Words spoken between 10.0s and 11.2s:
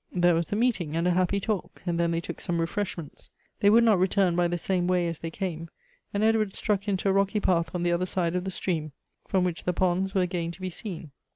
were again to be seen.